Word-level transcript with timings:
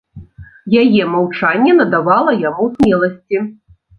Яе 0.83 1.01
маўчанне 1.15 1.75
надавала 1.81 2.31
яму 2.49 2.65
смеласці. 2.79 3.37